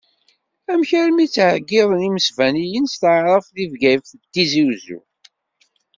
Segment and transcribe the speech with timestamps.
[0.71, 4.99] Amek armi ttɛeyyiḍen imesbaniyen s taɛrabt deg Bgayet d Tizi Wezzu?